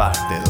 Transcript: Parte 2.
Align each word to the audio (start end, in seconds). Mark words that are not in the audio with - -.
Parte 0.00 0.40
2. 0.46 0.49